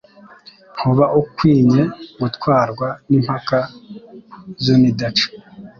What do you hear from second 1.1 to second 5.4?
ukwinye gutwarwa n'impaka z'unidaca,